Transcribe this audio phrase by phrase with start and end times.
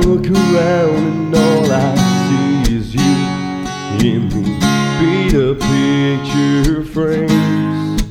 [0.00, 1.94] look around and all I
[2.26, 3.14] see is you
[4.08, 4.42] in the
[4.98, 8.02] beat up picture frames.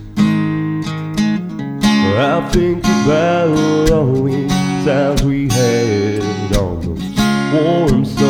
[2.17, 4.47] I think about all the
[4.85, 7.09] times we had on those
[7.53, 8.28] warm summers.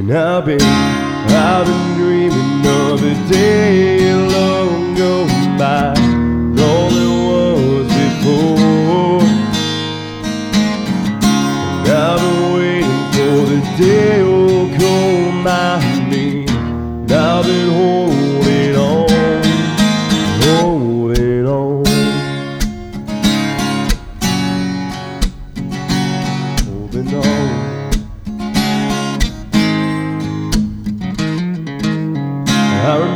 [0.00, 3.89] And I've been, I've been dreaming of a day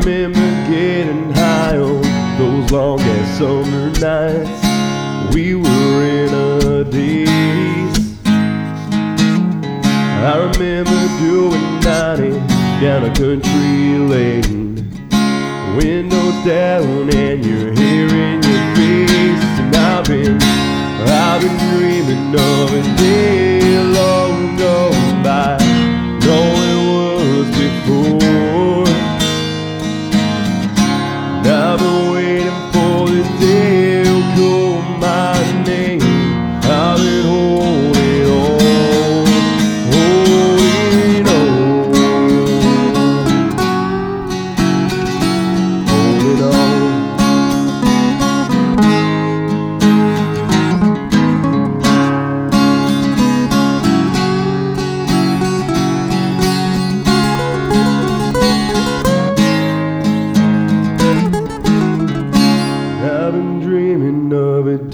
[0.05, 2.03] remember getting high on
[2.37, 5.35] those long ass summer nights.
[5.35, 8.19] We were in a daze.
[10.23, 12.33] I remember doing 90
[12.83, 14.75] down a country lane.
[15.75, 19.45] Windows down and your hair in your face.
[19.59, 23.04] And I've been, I've been dreaming of a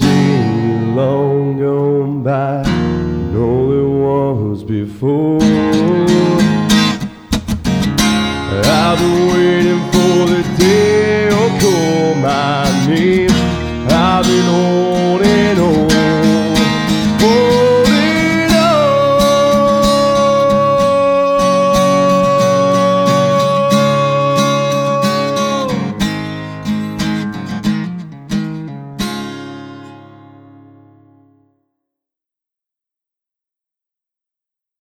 [0.01, 6.00] day long gone by, and all it was before.